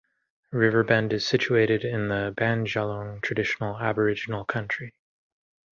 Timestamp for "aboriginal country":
3.77-4.95